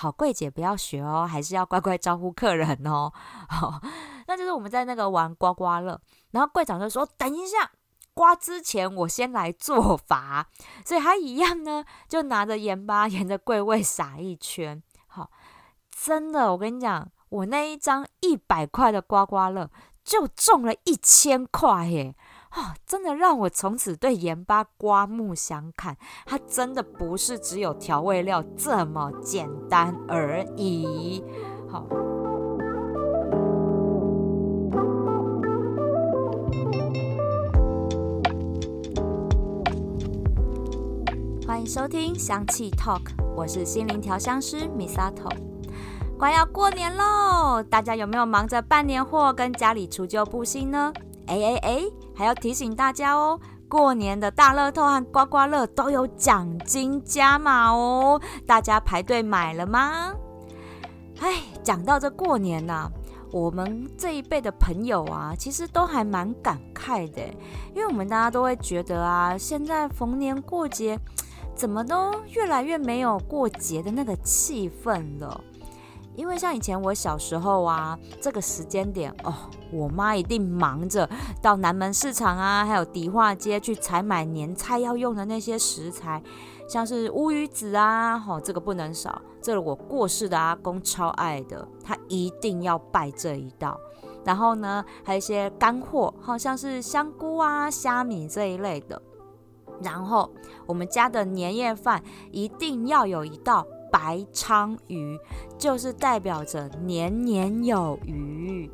[0.00, 3.12] 好柜姐不要学哦，还是要乖乖招呼客人哦。
[3.48, 3.80] 好，
[4.28, 7.72] 那就是我们在那个玩刮刮乐，然后柜长就说：“等一下，
[8.14, 10.46] 刮之前我先来做法。”
[10.86, 14.80] 所以他一样呢，就拿着盐巴沿着柜位撒一圈。
[15.08, 15.32] 好，
[15.90, 19.68] 真的，我跟你讲，我那一张一百块的刮刮乐
[20.04, 22.14] 就中了一千块耶！
[22.58, 25.96] 哦，真的让我从此对盐巴刮目相看。
[26.26, 31.22] 它真的不是只有调味料这么简单而已。
[31.70, 31.86] 好，
[41.46, 43.02] 欢迎收听香气 Talk，
[43.36, 45.30] 我是心灵调香师 Misato。
[46.18, 50.92] 快要过年喽，大家有没有忙着办年货跟家里除旧布新呢？
[51.28, 51.82] 哎哎哎，
[52.18, 60.12] 还要提醒大家哦，过年的大乐透和刮刮乐都有奖金加码哦，大家排队买了吗？
[61.20, 62.90] 哎，讲到这过年呐，
[63.30, 67.22] 我们这一辈的朋友啊，其实都还蛮感慨的，
[67.72, 70.98] 因为我们大家都会觉得啊，现在逢年过节，
[71.54, 75.40] 怎么都越来越没有过节的那个气氛了。
[76.18, 79.32] 因为像以前我小时候啊，这个时间点哦，
[79.72, 81.08] 我妈一定忙着
[81.40, 86.20] 到南门市场啊，还有迪化街去采买年菜要用的那些食材，
[86.68, 93.78] 像是乌鱼子啊，吼，这个不能少，这个我过世的阿公超爱的，他一定要拜这一道。
[94.24, 99.00] 然后呢，还有一些干货，好像是香菇啊、虾米这一类的。
[99.80, 100.28] 然后
[100.66, 102.02] 我们家的年夜饭
[102.32, 103.64] 一定要有一道。
[103.90, 105.18] 白鲳鱼
[105.58, 108.70] 就是代表着年年有余，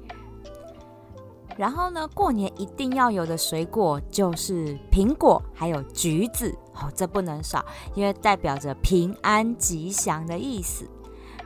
[1.57, 10.89] 然后呢，过年一定要有的水果就是苹果，还有橘子，哦，这不能少，因为代表着平安吉祥的意思。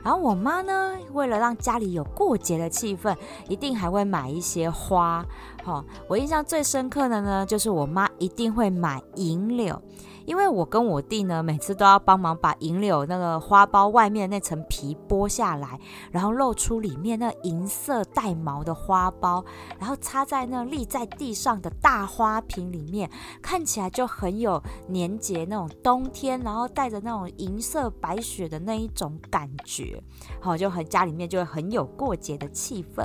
[0.01, 3.13] 然后我妈呢，为了让家里有过节的气氛，
[3.49, 5.25] 一定还会买一些花。
[5.61, 9.81] 好，我印象最深刻的呢，就是我妈一定会买银柳。
[10.29, 15.79] 因为我跟我弟呢，每次都要帮忙把银柳那个花苞外面那层皮剥下来，
[16.11, 19.43] 然后露出里面那银色带毛的花苞，
[19.79, 23.09] 然后插在那立在地上的大花瓶里面，
[23.41, 29.99] 看起来就很有年节那种冬天，然后带着那种银色白雪的那一种感觉，
[30.39, 33.03] 好，就很家里面就会很有过节的气氛。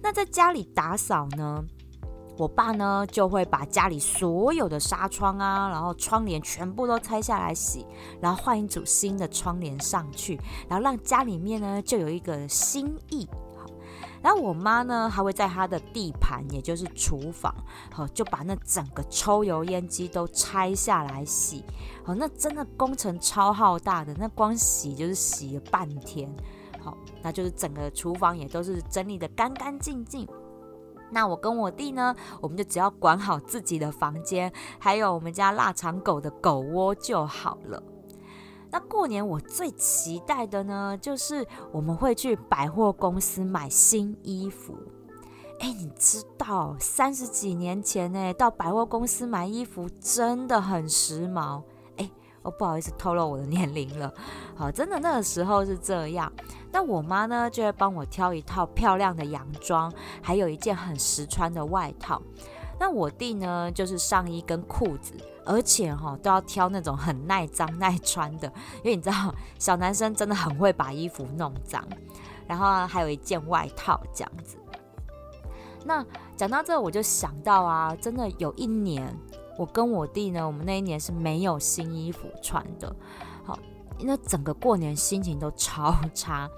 [0.00, 1.64] 那在家里打扫呢？
[2.38, 7.84] 我爸呢就会把家里所有的纱窗啊，然后窗帘全部都拆下来洗，
[8.20, 13.28] 然后换一组新的窗帘上去，然后让家里面呢就有一个新意。
[13.56, 13.66] 好，
[14.22, 17.52] 然后我妈呢还会在她的地盘，也就是厨房，
[17.92, 21.64] 好就把那整个抽油烟机都拆下来洗。
[22.04, 26.32] 好，那真的工程超浩大的，那光洗就是洗了半天。
[26.80, 30.24] 好，那就是整个厨房也都是整理的干干净净。
[31.10, 37.82] 那我跟我弟呢，我们就只要管好自己的房间，还有我们家腊肠狗的狗窝就好了。
[38.70, 44.74] 那过年我最期待的呢，就是我们会去百货公司买新衣服。
[45.60, 51.62] 哎，你知道三十几年前呢，到百货公司买衣服真的很时髦。
[52.48, 54.12] 哦，不好意思，透露我的年龄了。
[54.56, 56.32] 好，真的那个时候是这样。
[56.72, 59.92] 那我妈呢，就会帮我挑一套漂亮的洋装，
[60.22, 62.20] 还有一件很实穿的外套。
[62.80, 65.14] 那我弟呢，就是上衣跟裤子，
[65.44, 68.46] 而且哈都要挑那种很耐脏耐穿的，
[68.82, 71.84] 因为你知道小男生真的很会把衣服弄脏。
[72.46, 74.56] 然后还有一件外套这样子。
[75.84, 76.04] 那
[76.36, 79.14] 讲到这，我就想到啊，真的有一年。
[79.58, 82.94] 我跟我弟呢，我们那一年是没有新衣服穿的，
[83.44, 83.58] 好，
[84.00, 86.48] 那整个过年心情都超差，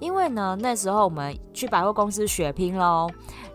[0.00, 3.08] 因为呢那时候我们去百货公司血拼喽，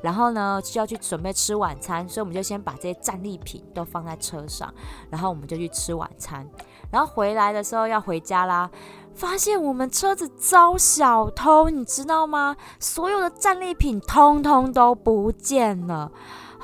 [0.04, 4.72] 然后呢就要去准备吃晚餐，所以我们就先把这些战利品都放在车上，
[5.10, 6.48] 然后我们就去吃晚餐，
[6.92, 8.70] 然后回来的时候要回家啦，
[9.16, 12.56] 发现我们车子遭小偷，你知道吗？
[12.80, 16.12] 所有的战利品通通都不见了。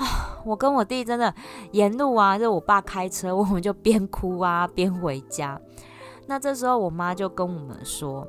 [0.03, 1.33] 啊， 我跟我弟真的
[1.71, 5.59] 沿路啊，就我爸开车， 我们就边哭啊边回家。
[6.27, 8.27] 那这时候我妈就跟我们说，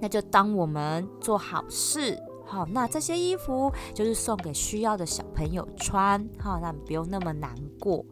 [0.00, 8.04] 那就当我们做好事，好，那这些衣服就是送给需要的小朋友穿，好，那不用那么难过。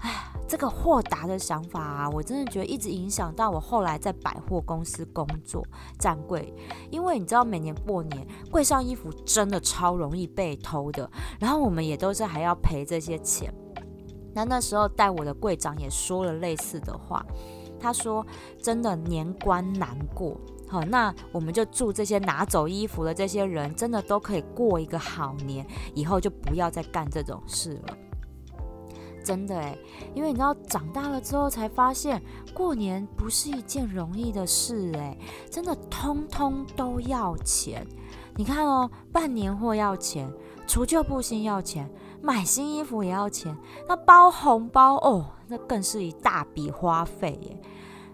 [0.00, 0.26] 哎。
[0.50, 5.64] 这个豁达的想法啊，我真的觉得一直影响到我后来在百货公司工作
[5.96, 6.52] 站柜，
[6.90, 11.08] 因为你知道每年过年柜上衣服真的超容易被偷的，
[11.38, 13.54] 然后我们也都是还要赔这些钱。
[14.34, 17.24] 那那时候带我的柜长也说了类似的话，
[17.78, 18.26] 他说
[18.60, 20.36] 真的年关难过。
[20.68, 25.64] 好，那我们就祝这些拿走衣服的这些人，真的都可以过一个好年，
[25.94, 27.96] 以后就不要再干这种事了。
[29.24, 29.78] 真的诶，
[30.14, 32.22] 因为你知道长大了之后才发现，
[32.54, 35.18] 过年不是一件容易的事诶，
[35.50, 37.86] 真的通通都要钱。
[38.36, 40.32] 你看哦，办年货要钱，
[40.66, 41.90] 除旧布新要钱，
[42.22, 43.56] 买新衣服也要钱，
[43.88, 47.60] 那包红包哦，那更是一大笔花费耶。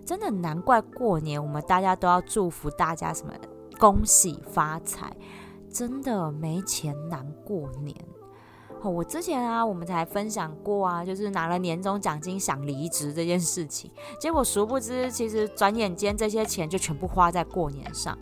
[0.04, 3.32] 真的难怪过年我们大家都要祝福大家什么
[3.78, 5.12] 恭喜发财，
[5.68, 7.94] 真的没钱难过年。
[8.82, 13.90] 哦，我之前啊，我们才分享过啊，就是拿了年终奖金想离职这件事情，
[14.20, 18.16] 结果殊不知，其实转眼间这些钱就全部花在过年上。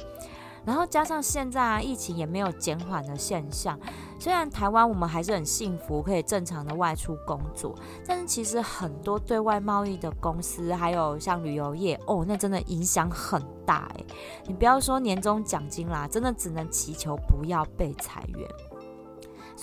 [0.65, 3.79] 然后加上现在啊，疫情也没有减缓的现象。
[4.19, 7.75] 虽然台湾我们还是很幸福，可以正常的外出工作，
[8.06, 14.06] 但是其实很多对外贸易的公司，还有像旅游业，哦，那真的影响很大诶。
[14.47, 18.49] 你不要说年终奖金啦，真的只能祈求不要被裁员。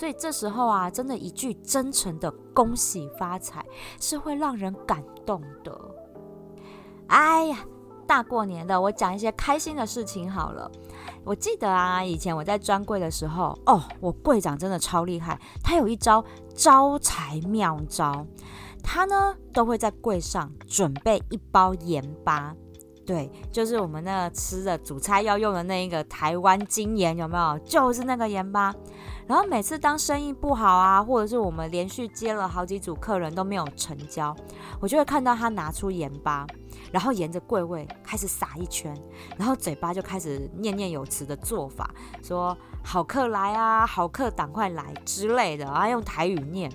[0.02, 3.64] 所以这时候啊，真的一句真诚的恭喜发财，
[4.00, 5.80] 是会让人感动的。
[7.06, 7.58] 哎呀！
[8.04, 10.68] 大过年的，我讲一些开心的事情好了。
[11.22, 18.26] 我记得啊，以前我在专柜的时候，哦，我柜长真的超厉害，他有一招招财妙招，
[18.82, 22.56] 他呢都会在柜上准备一包盐巴，
[23.04, 27.58] 对，就是我们那吃的煮菜要用的那一个台湾精盐，有没有？
[27.64, 28.72] 就是那个盐巴。
[29.26, 34.34] 然后每次当生意不好啊，或者是我们连续接了好几组客人都没有成交，
[34.80, 36.46] 我就会看到他拿出盐巴。
[36.90, 38.94] 然后沿着柜位开始撒一圈，
[39.38, 41.90] 然后嘴巴就开始念念有词的做法，
[42.22, 46.70] 说“好客来啊，好客赶快来”之类的啊，用台语念。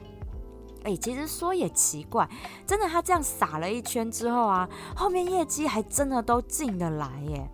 [0.83, 2.29] 哎，其实说也奇怪，
[2.65, 7.49] 真的他这样撒了一圈之后啊，后面业绩还真的都进得来耶。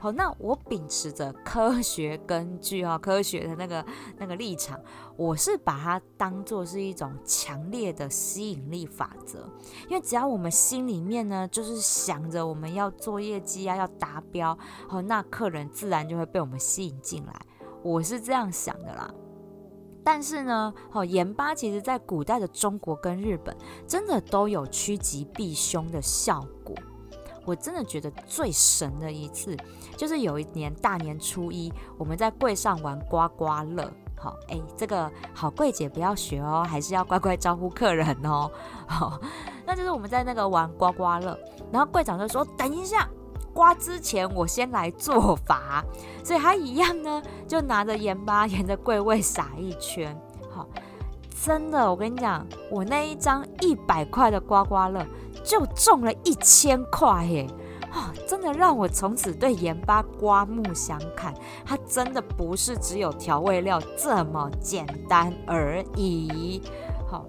[0.00, 3.86] 好，那我秉持着科学根据哈，科学的那个
[4.18, 4.76] 那个立场，
[5.16, 9.48] 我是把它当做是一种强烈的吸引力法则。
[9.88, 14.58] 因为只要我们心里面呢，就是想着我们要做业绩啊，要达标，
[14.88, 17.32] 好，那客人自然就会被我们吸引进来。
[17.84, 19.08] 我是这样想的啦。
[20.04, 23.56] 但是呢，哦，盐巴其实在古代的中国跟日本，
[23.86, 26.74] 真的都有趋吉避凶的效果。
[27.44, 29.56] 我真的觉得最神的一次，
[29.96, 33.90] 就是有一年大年初一，我们在柜上玩刮刮乐。
[34.16, 38.48] 好，哎，这个好柜姐不要学哦，还是要乖乖招呼客人哦。
[38.86, 39.20] 好，
[39.66, 41.36] 那就是我们在那个玩刮刮乐，
[41.72, 43.08] 然后柜长就说：“等一下，
[43.52, 45.84] 刮之前我先来做法。”
[46.24, 50.16] 所以他一样呢，就拿着盐巴沿着柜位撒一圈。
[50.50, 50.66] 好，
[51.44, 55.06] 真的，我跟你讲，我那一张一百块的刮刮乐。
[55.44, 57.48] 就中了一千块耶！
[57.90, 61.34] 啊，真的让我从此对盐巴刮目相看。
[61.64, 66.62] 它真的不是只有调味料这么简单而已。
[67.10, 67.26] 好，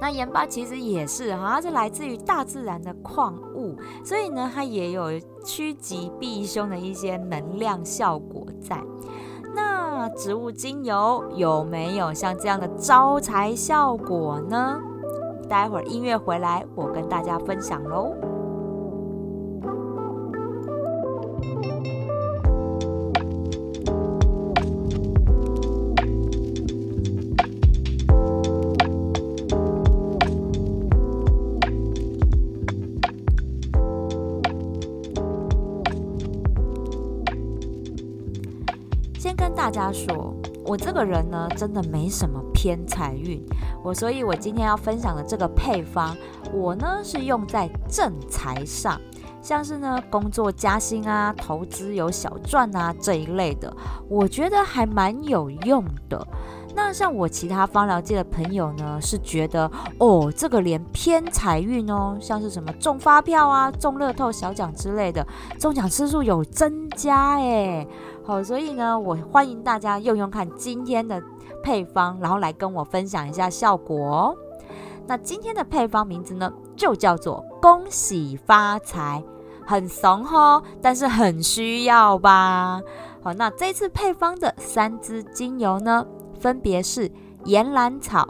[0.00, 8.82] 那盐巴其实也是哈，它是来自于大自然的矿物，所以呢，它也有趋吉避凶的一些能量效果在。
[9.54, 14.78] 那植物精油有没有像这样的招财效果呢？
[15.48, 18.12] 待会儿音乐回来，我跟大家分享喽。
[39.86, 43.40] 他说，我这个人呢，真的没什么偏财运。
[43.84, 46.16] 我所以，我今天要分享的这个配方，
[46.52, 49.00] 我呢是用在正财上，
[49.40, 53.72] 像是呢工作加薪啊、投资有小赚啊这一类的，
[54.08, 56.26] 我觉得还蛮有用的。
[56.74, 65.24] 那像我其他方疗界的朋友呢，是觉得哦，这个连偏财运哦，像是什么中发票啊、中乐透小奖之类的，
[65.60, 67.86] 中奖次数有增加哎。
[68.26, 71.22] 好，所以呢，我欢迎大家用用看今天的。
[71.62, 74.36] 配方，然后来跟我分享一下效果哦。
[75.04, 79.20] 那今天的配方名字呢，就叫做“恭喜发财”，
[79.66, 82.80] 很怂吼，但是很需要吧？
[83.20, 86.06] 好，那这次配方的三支精油呢，
[86.38, 87.10] 分别是
[87.46, 88.28] 岩兰草、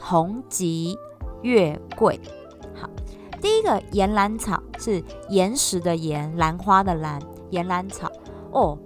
[0.00, 0.98] 红棘、
[1.42, 2.20] 月桂。
[2.74, 2.90] 好，
[3.40, 8.10] 第一个岩兰草是岩石的岩，兰花的兰，岩兰草
[8.50, 8.76] 哦。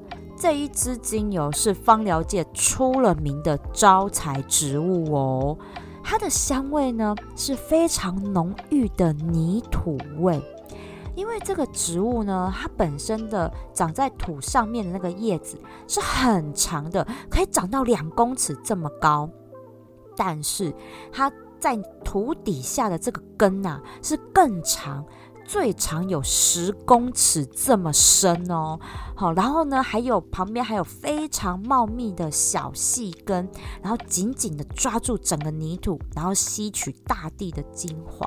[0.40, 5.58] 这一支精油是芳疗界出了名的招财植物哦，
[6.02, 10.42] 它的香味呢是非常浓郁的泥土味，
[11.14, 19.28] 因为这个植物呢，它本身的长在土上面的那个叶子是很长的，可以长到两公尺这么高。
[20.16, 20.74] 但是
[21.12, 25.04] 它在土底下的这个根呐，是更长。
[25.50, 28.78] 最长有十公尺这么深哦，
[29.16, 33.50] 好，然后呢，还有旁边还有非常茂密的小细根，
[33.82, 38.24] 然后紧紧的抓住整个泥土，然后吸取大地的精华。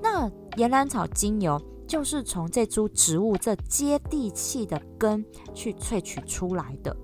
[0.00, 6.96] 那岩兰草精油就是从这株植物这接地气的根去萃取出来的。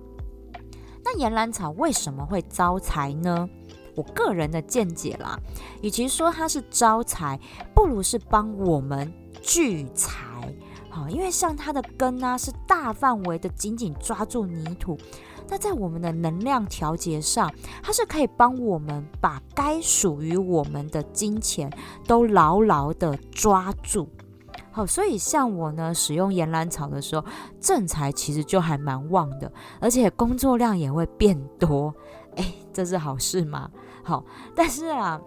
[1.02, 3.48] 那岩兰草为什么会招财呢？
[3.96, 5.38] 我个人的见解啦，
[5.82, 7.38] 与其说它是招财，
[7.74, 9.12] 不如是帮我们。
[9.46, 10.10] 聚财，
[10.88, 14.96] 好，因为像它的根呢，是大范围的紧紧抓住泥土，
[15.50, 21.70] 那在我们的能量调节上，它是可以帮我们把该属于我们的金钱
[22.06, 24.08] 都牢牢的抓住。
[24.70, 27.22] 好，所以像我呢，使用岩兰草的时候，
[27.60, 31.94] 正财其实就还蛮旺的，而且工作量也会变多。
[32.36, 33.70] 哎，这是好事吗？
[34.02, 34.24] 好，
[34.54, 35.20] 但是啊。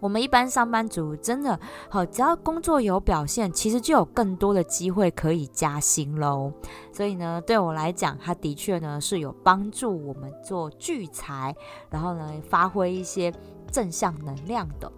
[0.00, 1.56] 我们一般上班族真的
[1.88, 6.52] 好，只要工作有表现，其实就有更多的机会可以加薪喽。
[6.92, 11.54] 所以呢，对我来讲，它的确呢是有帮助我们做聚财，
[11.88, 13.32] 然后呢发挥一些
[13.70, 14.90] 正向能量的。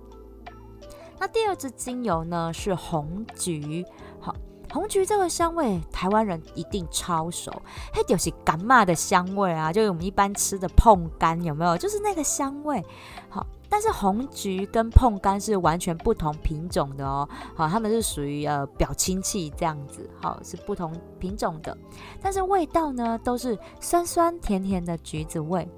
[1.19, 3.85] 那第二支精油呢是红橘，
[4.75, 7.63] 红橘这个香味，台湾人一定超熟，
[7.93, 9.73] 嘿就是干嘛的香味啊？
[9.73, 11.79] 就是我们一般吃的碰干有没有？
[11.79, 12.85] 就是那个香味，
[13.29, 13.47] 好。
[13.67, 21.77] 但是红橘跟碰柑是完全不同品种的哦，好，它们是属于呃表亲戚这样子，好是不同品种的，
[22.21, 25.69] 但是味道呢都是酸酸甜甜的橘子味。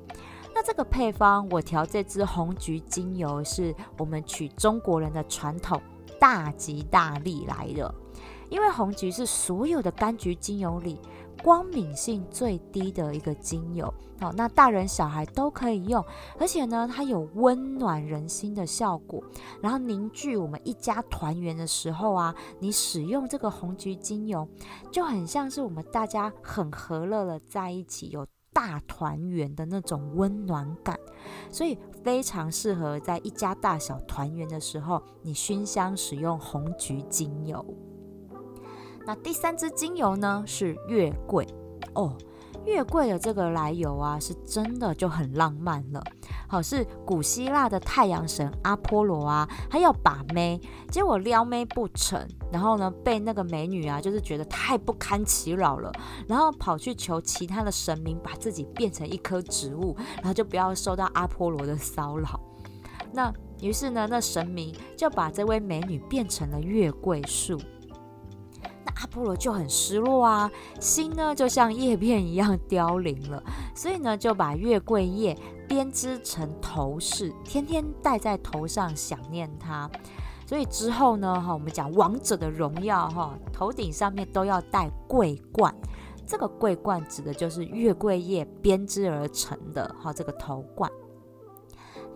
[0.55, 5.81] 那这个配方我调这支红橘精油，是我们取中国人的传统
[6.19, 7.95] 大吉大利来的，
[8.51, 11.01] 因为红橘是所有的柑橘精油里。
[11.43, 16.03] 光敏性最低的一个精油，好，那大人小孩都可以用，
[16.41, 19.23] 而且呢，它有温暖人心的效果，
[19.61, 24.49] 然后凝聚我们一家团圆的时候啊，你使用这个红橘精油，
[24.91, 30.99] 就很像是我们大家很和乐的在一起，有大团圆的那种温暖感，
[31.51, 37.63] 所以非常适合在一家大小团圆的时候，你熏香使用红橘精油。
[39.07, 41.47] 那第三支精油呢是月桂
[41.95, 42.13] 哦，
[42.65, 46.03] 月桂的这个来由啊，是真的就很浪漫了。
[46.49, 50.61] 好，是古希腊的太阳神阿波罗啊，他要把妹，
[50.91, 52.21] 结果撩妹不成，
[52.53, 55.93] 然后呢被那个美女啊，就是觉得太不堪其扰了，
[56.27, 62.41] 然后跑去求其他的神明把自己变成一棵植物，然后就不要受到阿波罗的骚扰。
[63.13, 67.57] 那于是呢，那神明就把这位美女变成了月桂树。
[69.01, 70.51] 阿波罗就很失落啊，
[70.81, 73.43] 心呢就像叶片一样凋零了，
[73.75, 75.37] 所以呢就把月桂叶
[75.69, 79.91] 编织成头饰，天天戴在头上想念他。
[80.47, 85.75] 所以之后呢，哈，我们讲王者的荣耀，哈，头顶上面都要戴桂冠。
[86.25, 90.91] 这个桂冠指的就是月桂叶编织而成的，哈，这个头冠。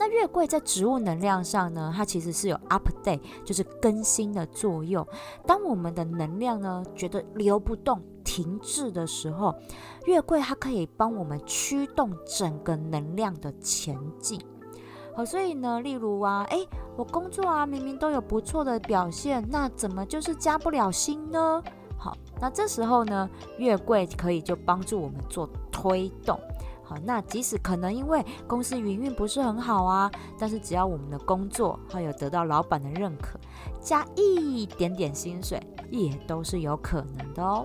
[0.00, 5.06] 那月桂在植物能量上呢，它其实是有 update，就是更新的作用。
[5.46, 9.54] 当我们的能量呢觉得流不动、停滞的时候，
[10.06, 14.40] 月桂它可以帮我们驱动整个能量的前进。
[15.14, 16.66] 好，所以呢，例如啊，诶，
[16.96, 21.62] 我工作啊明明都有不错的表现，那怎么就是加不了薪呢？
[21.98, 23.28] 好，那这时候呢，
[23.58, 26.40] 月桂可以就帮助我们做推动。
[26.90, 33.38] 好，那即使可能因为公司营运不是很好啊，但是只要我们的工作还有得到老板的认可，
[33.80, 37.64] 加一点点薪水也都是有可能的哦。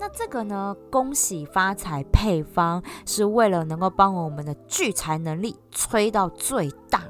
[0.00, 7.02] 那这个呢，恭喜发财配方是为了能够帮我们的聚财能力吹到最大，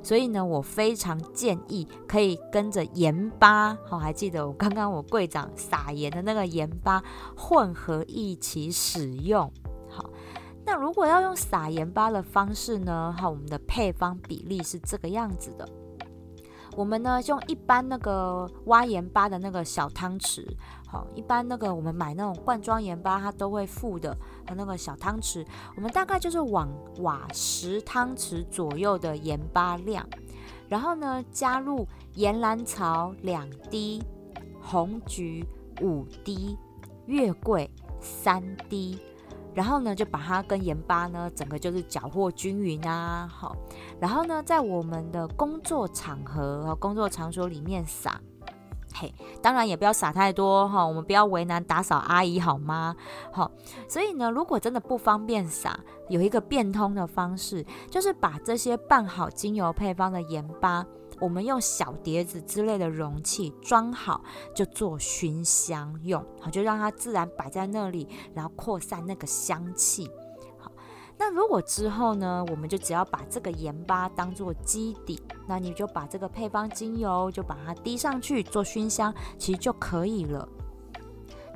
[0.00, 7.02] 所以呢，我非常建议可以跟着盐巴，好，还记得我刚刚我柜长撒盐的那个盐巴
[7.36, 9.52] 混合一起使用。
[10.70, 13.12] 那如果要用撒盐巴的方式呢？
[13.18, 15.68] 哈，我们的配方比例是这个样子的。
[16.76, 20.46] 我们呢用一般那个挖盐巴的那个小汤匙，
[20.86, 25.44] 好，一般那个我们买那种罐装盐巴，它都会附的和那个小汤匙。
[25.74, 30.08] 我们大概就是往瓦十汤匙左右的盐巴量，
[30.68, 31.84] 然后呢加入
[32.14, 34.00] 岩兰草两滴，
[34.62, 35.44] 红菊
[35.80, 36.56] 五滴，
[37.06, 37.68] 月桂
[38.00, 38.96] 三滴。
[39.54, 43.56] 然后呢，就把它跟盐巴呢，整个就是搅和均匀啊，好。
[44.00, 48.20] 然后呢，在我们的工作场合和工作场所里面撒，
[48.94, 52.94] 嘿，当然也不要撒太多哈，我们不要为难打扫阿姨好吗？
[53.32, 53.50] 好，
[53.88, 55.78] 所以呢，如果真的不方便撒，
[56.08, 60.86] 有一个变通的方式，就是把这些拌好精油配方的盐巴，
[61.20, 64.22] 我们用小碟子之类的容器装好，
[64.54, 70.10] 就做熏香用，好，就让它自然摆在那里，然后扩散那个香气。
[70.58, 70.72] 好
[71.18, 80.48] 那如果之后呢，我们就只要把这个盐巴当做基底，那你就把这个配方精油就把它滴上去做熏香，其实就可以了。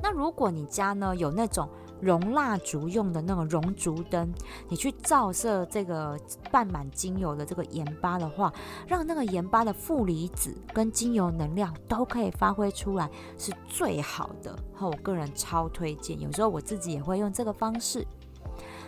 [0.03, 1.67] 那如果你家呢有那种
[2.01, 4.33] 熔蜡烛用的那种熔烛灯，
[4.69, 6.19] 你去照射这个
[6.51, 8.53] 拌满精油的这个盐巴的话，
[8.87, 14.57] 让那个盐巴的负离子跟精油能量都可以发挥出来，是最好的。
[14.73, 18.05] 和我个人超推荐，有时候我自己也会用这个方式。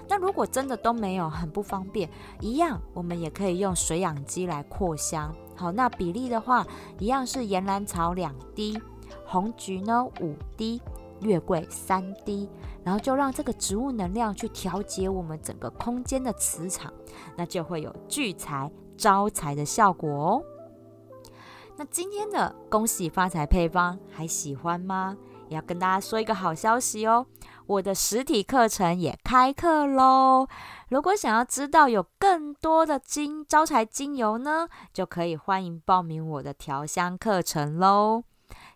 [0.09, 2.09] 那如果真的都没有，很不方便，
[2.39, 5.33] 一样我们也可以用水养机来扩香。
[5.55, 6.65] 好，那比例的话，
[6.99, 8.79] 一样是岩兰草两滴，
[9.25, 10.81] 红菊呢五滴，
[11.21, 12.47] 月桂三滴，
[12.87, 16.89] 然后就让这个植物能量去调节我们整个空间的磁场，
[17.35, 20.41] 那就会有聚财招财的效果哦。
[21.75, 25.17] 那今天的恭喜发财配方还喜欢吗？
[25.49, 27.25] 也要跟大家说一个好消息哦。
[27.65, 30.47] 我的实体课程也开课喽！
[30.87, 38.23] 如果想要知道有更多的精招财精油呢，就可以欢迎报名我的调香课程喽。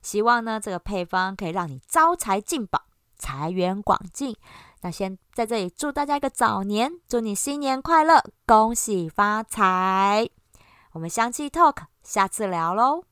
[0.01, 2.81] 希望呢这个配方可以让你招财进宝，
[3.21, 4.35] 财源广进。
[4.81, 10.27] 那先在这里祝大家一个早年，祝你新年快乐，恭喜发财！
[10.93, 13.10] 我们香气 talk 下次聊喽。